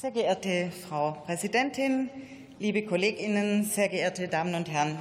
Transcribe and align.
Sehr 0.00 0.12
geehrte 0.12 0.70
Frau 0.88 1.12
Präsidentin, 1.26 2.08
liebe 2.58 2.86
Kolleginnen, 2.86 3.64
sehr 3.64 3.90
geehrte 3.90 4.28
Damen 4.28 4.54
und 4.54 4.70
Herren! 4.70 4.98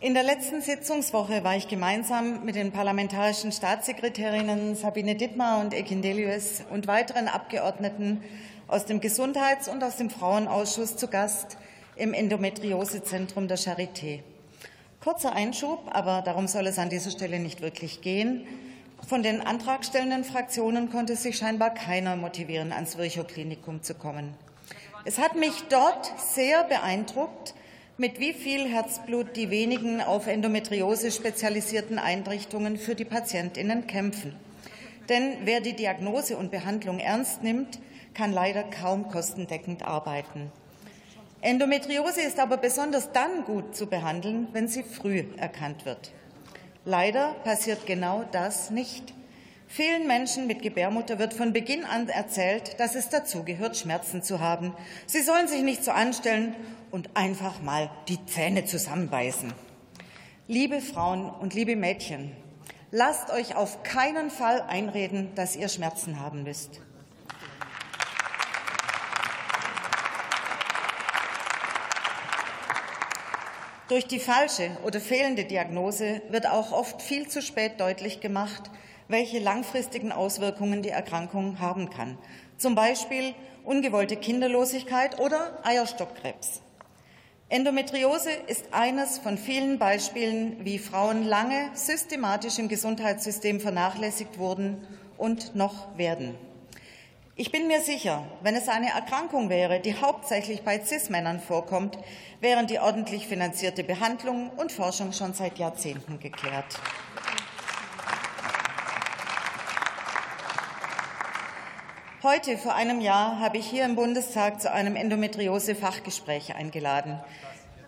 In 0.00 0.12
der 0.12 0.22
letzten 0.22 0.60
Sitzungswoche 0.60 1.42
war 1.42 1.56
ich 1.56 1.66
gemeinsam 1.66 2.44
mit 2.44 2.56
den 2.56 2.72
parlamentarischen 2.72 3.50
Staatssekretärinnen 3.50 4.76
Sabine 4.76 5.14
Dittmar 5.14 5.62
und 5.62 5.72
Ekin 5.72 6.02
Delius 6.02 6.62
und 6.68 6.86
weiteren 6.88 7.26
Abgeordneten 7.26 8.22
aus 8.68 8.84
dem 8.84 9.00
Gesundheits- 9.00 9.66
und 9.66 9.82
aus 9.82 9.96
dem 9.96 10.10
Frauenausschuss 10.10 10.98
zu 10.98 11.08
Gast 11.08 11.56
im 11.96 12.12
Endometriosezentrum 12.12 13.48
der 13.48 13.56
Charité. 13.56 14.18
Kurzer 15.00 15.32
Einschub, 15.32 15.80
aber 15.90 16.20
darum 16.20 16.48
soll 16.48 16.66
es 16.66 16.78
an 16.78 16.90
dieser 16.90 17.10
Stelle 17.10 17.38
nicht 17.38 17.62
wirklich 17.62 18.02
gehen. 18.02 18.46
Von 19.06 19.22
den 19.22 19.40
antragstellenden 19.40 20.24
Fraktionen 20.24 20.90
konnte 20.90 21.16
sich 21.16 21.36
scheinbar 21.36 21.74
keiner 21.74 22.16
motivieren, 22.16 22.72
ans 22.72 22.96
Virchow-Klinikum 22.96 23.82
zu 23.82 23.94
kommen. 23.94 24.34
Es 25.04 25.18
hat 25.18 25.34
mich 25.34 25.64
dort 25.68 26.12
sehr 26.18 26.64
beeindruckt, 26.64 27.54
mit 27.98 28.20
wie 28.20 28.32
viel 28.32 28.66
Herzblut 28.66 29.36
die 29.36 29.50
wenigen 29.50 30.00
auf 30.00 30.26
Endometriose 30.26 31.10
spezialisierten 31.10 31.98
Einrichtungen 31.98 32.78
für 32.78 32.94
die 32.94 33.04
Patientinnen 33.04 33.86
kämpfen. 33.86 34.34
Denn 35.08 35.38
wer 35.44 35.60
die 35.60 35.74
Diagnose 35.74 36.36
und 36.36 36.50
Behandlung 36.50 36.98
ernst 37.00 37.42
nimmt, 37.42 37.80
kann 38.14 38.32
leider 38.32 38.62
kaum 38.62 39.08
kostendeckend 39.08 39.82
arbeiten. 39.82 40.50
Endometriose 41.40 42.22
ist 42.22 42.38
aber 42.38 42.56
besonders 42.56 43.10
dann 43.12 43.44
gut 43.44 43.74
zu 43.74 43.86
behandeln, 43.86 44.46
wenn 44.52 44.68
sie 44.68 44.84
früh 44.84 45.24
erkannt 45.36 45.84
wird. 45.84 46.12
Leider 46.84 47.34
passiert 47.44 47.86
genau 47.86 48.24
das 48.32 48.70
nicht. 48.70 49.14
Vielen 49.68 50.06
Menschen 50.06 50.46
mit 50.46 50.62
Gebärmutter 50.62 51.18
wird 51.18 51.32
von 51.32 51.52
Beginn 51.52 51.84
an 51.84 52.08
erzählt, 52.08 52.78
dass 52.78 52.94
es 52.94 53.08
dazugehört, 53.08 53.76
Schmerzen 53.76 54.22
zu 54.22 54.40
haben. 54.40 54.74
Sie 55.06 55.22
sollen 55.22 55.48
sich 55.48 55.62
nicht 55.62 55.84
so 55.84 55.92
anstellen 55.92 56.54
und 56.90 57.16
einfach 57.16 57.62
mal 57.62 57.90
die 58.08 58.24
Zähne 58.26 58.64
zusammenbeißen. 58.64 59.52
Liebe 60.48 60.80
Frauen 60.80 61.30
und 61.30 61.54
liebe 61.54 61.76
Mädchen, 61.76 62.32
lasst 62.90 63.30
euch 63.30 63.54
auf 63.54 63.82
keinen 63.84 64.30
Fall 64.30 64.60
einreden, 64.62 65.34
dass 65.36 65.56
ihr 65.56 65.68
Schmerzen 65.68 66.20
haben 66.20 66.42
müsst. 66.42 66.80
Durch 73.88 74.06
die 74.06 74.20
falsche 74.20 74.70
oder 74.84 75.00
fehlende 75.00 75.44
Diagnose 75.44 76.22
wird 76.30 76.46
auch 76.46 76.72
oft 76.72 77.02
viel 77.02 77.28
zu 77.28 77.42
spät 77.42 77.80
deutlich 77.80 78.20
gemacht, 78.20 78.70
welche 79.08 79.40
langfristigen 79.40 80.12
Auswirkungen 80.12 80.82
die 80.82 80.90
Erkrankung 80.90 81.58
haben 81.58 81.90
kann. 81.90 82.16
Zum 82.56 82.74
Beispiel 82.74 83.34
ungewollte 83.64 84.16
Kinderlosigkeit 84.16 85.18
oder 85.18 85.58
Eierstockkrebs. 85.64 86.62
Endometriose 87.48 88.30
ist 88.46 88.72
eines 88.72 89.18
von 89.18 89.36
vielen 89.36 89.78
Beispielen, 89.78 90.64
wie 90.64 90.78
Frauen 90.78 91.24
lange 91.24 91.70
systematisch 91.74 92.58
im 92.58 92.68
Gesundheitssystem 92.68 93.60
vernachlässigt 93.60 94.38
wurden 94.38 94.86
und 95.18 95.54
noch 95.54 95.98
werden. 95.98 96.34
Ich 97.34 97.50
bin 97.50 97.66
mir 97.66 97.80
sicher, 97.80 98.26
wenn 98.42 98.54
es 98.54 98.68
eine 98.68 98.90
Erkrankung 98.90 99.48
wäre, 99.48 99.80
die 99.80 99.94
hauptsächlich 99.94 100.64
bei 100.64 100.78
CIS-Männern 100.78 101.40
vorkommt, 101.40 101.96
wären 102.40 102.66
die 102.66 102.78
ordentlich 102.78 103.26
finanzierte 103.26 103.84
Behandlung 103.84 104.50
und 104.50 104.70
Forschung 104.70 105.14
schon 105.14 105.32
seit 105.32 105.58
Jahrzehnten 105.58 106.20
geklärt. 106.20 106.78
Heute 112.22 112.58
vor 112.58 112.74
einem 112.74 113.00
Jahr 113.00 113.40
habe 113.40 113.56
ich 113.56 113.66
hier 113.66 113.86
im 113.86 113.96
Bundestag 113.96 114.60
zu 114.60 114.70
einem 114.70 114.94
Endometriose-Fachgespräch 114.94 116.54
eingeladen. 116.54 117.18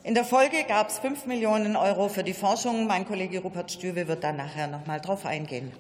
In 0.04 0.14
der 0.14 0.24
Folge 0.24 0.64
gab 0.64 0.88
es 0.88 0.98
fünf 0.98 1.26
Millionen 1.26 1.76
Euro 1.76 2.08
für 2.08 2.24
die 2.24 2.32
Forschung. 2.32 2.86
Mein 2.86 3.06
Kollege 3.06 3.40
Rupert 3.40 3.70
Stüwe 3.70 4.08
wird 4.08 4.24
da 4.24 4.32
nachher 4.32 4.68
noch 4.68 4.86
mal 4.86 5.02
drauf 5.02 5.26
eingehen. 5.26 5.70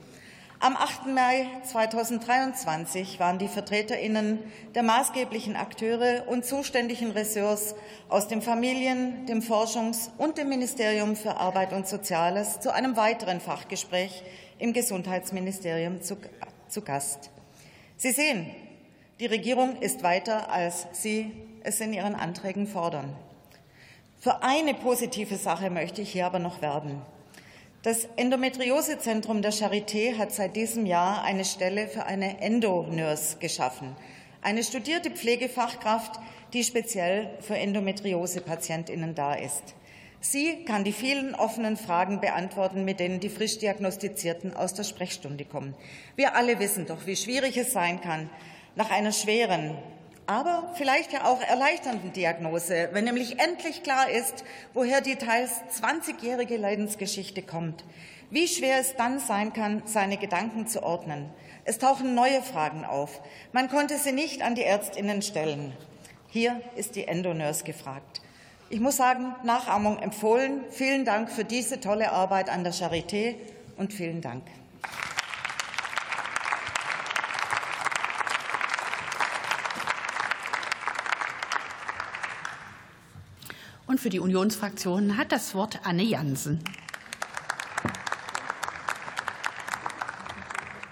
Am 0.64 0.78
8. 0.78 1.08
Mai 1.08 1.46
2023 1.64 3.20
waren 3.20 3.36
die 3.38 3.48
Vertreterinnen 3.48 4.38
der 4.74 4.82
maßgeblichen 4.82 5.56
Akteure 5.56 6.26
und 6.26 6.46
zuständigen 6.46 7.10
Ressorts 7.10 7.74
aus 8.08 8.28
dem 8.28 8.40
Familien-, 8.40 9.26
dem 9.26 9.42
Forschungs- 9.42 10.08
und 10.16 10.38
dem 10.38 10.48
Ministerium 10.48 11.16
für 11.16 11.36
Arbeit 11.36 11.74
und 11.74 11.86
Soziales 11.86 12.60
zu 12.60 12.72
einem 12.72 12.96
weiteren 12.96 13.42
Fachgespräch 13.42 14.22
im 14.58 14.72
Gesundheitsministerium 14.72 16.00
zu, 16.00 16.16
zu 16.70 16.80
Gast. 16.80 17.28
Sie 17.98 18.12
sehen, 18.12 18.46
die 19.20 19.26
Regierung 19.26 19.76
ist 19.82 20.02
weiter, 20.02 20.50
als 20.50 20.86
Sie 20.92 21.30
es 21.62 21.78
in 21.82 21.92
Ihren 21.92 22.14
Anträgen 22.14 22.66
fordern. 22.66 23.14
Für 24.18 24.42
eine 24.42 24.72
positive 24.72 25.36
Sache 25.36 25.68
möchte 25.68 26.00
ich 26.00 26.12
hier 26.12 26.24
aber 26.24 26.38
noch 26.38 26.62
werben. 26.62 27.02
Das 27.84 28.08
Endometriosezentrum 28.16 29.42
der 29.42 29.52
Charité 29.52 30.16
hat 30.16 30.32
seit 30.32 30.56
diesem 30.56 30.86
Jahr 30.86 31.22
eine 31.22 31.44
Stelle 31.44 31.86
für 31.86 32.06
eine 32.06 32.40
Endonurse 32.40 33.36
geschaffen, 33.36 33.94
eine 34.40 34.64
studierte 34.64 35.10
Pflegefachkraft, 35.10 36.18
die 36.54 36.64
speziell 36.64 37.28
für 37.40 37.58
Endometriose-Patientinnen 37.58 39.14
da 39.14 39.34
ist. 39.34 39.74
Sie 40.18 40.64
kann 40.64 40.84
die 40.84 40.94
vielen 40.94 41.34
offenen 41.34 41.76
Fragen 41.76 42.22
beantworten, 42.22 42.86
mit 42.86 43.00
denen 43.00 43.20
die 43.20 43.28
frisch 43.28 43.58
Diagnostizierten 43.58 44.56
aus 44.56 44.72
der 44.72 44.84
Sprechstunde 44.84 45.44
kommen. 45.44 45.74
Wir 46.16 46.36
alle 46.36 46.58
wissen 46.60 46.86
doch, 46.86 47.04
wie 47.04 47.16
schwierig 47.16 47.58
es 47.58 47.74
sein 47.74 48.00
kann, 48.00 48.30
nach 48.76 48.90
einer 48.90 49.12
schweren 49.12 49.76
aber 50.26 50.72
vielleicht 50.74 51.12
ja 51.12 51.24
auch 51.24 51.40
erleichternden 51.42 52.12
Diagnose, 52.12 52.88
wenn 52.92 53.04
nämlich 53.04 53.38
endlich 53.38 53.82
klar 53.82 54.08
ist, 54.10 54.44
woher 54.72 55.00
die 55.00 55.16
teils 55.16 55.52
20-jährige 55.80 56.56
Leidensgeschichte 56.56 57.42
kommt. 57.42 57.84
Wie 58.30 58.48
schwer 58.48 58.80
es 58.80 58.96
dann 58.96 59.18
sein 59.18 59.52
kann, 59.52 59.82
seine 59.84 60.16
Gedanken 60.16 60.66
zu 60.66 60.82
ordnen. 60.82 61.30
Es 61.64 61.78
tauchen 61.78 62.14
neue 62.14 62.42
Fragen 62.42 62.84
auf. 62.84 63.20
Man 63.52 63.68
konnte 63.68 63.96
sie 63.98 64.12
nicht 64.12 64.42
an 64.42 64.54
die 64.54 64.64
Ärztinnen 64.64 65.22
stellen. 65.22 65.72
Hier 66.28 66.60
ist 66.74 66.96
die 66.96 67.06
Endonurse 67.06 67.64
gefragt. 67.64 68.22
Ich 68.70 68.80
muss 68.80 68.96
sagen, 68.96 69.34
Nachahmung 69.44 69.98
empfohlen. 69.98 70.64
Vielen 70.70 71.04
Dank 71.04 71.30
für 71.30 71.44
diese 71.44 71.80
tolle 71.80 72.12
Arbeit 72.12 72.48
an 72.48 72.64
der 72.64 72.72
Charité 72.72 73.36
und 73.76 73.92
vielen 73.92 74.20
Dank. 74.20 74.42
Und 83.94 84.00
für 84.00 84.10
die 84.10 84.18
Unionsfraktion 84.18 85.16
hat 85.16 85.30
das 85.30 85.54
Wort 85.54 85.78
Anne 85.84 86.02
Jansen. 86.02 86.58